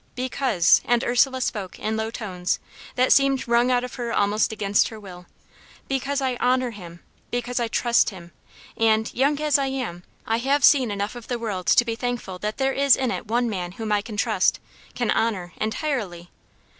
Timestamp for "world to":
11.37-11.85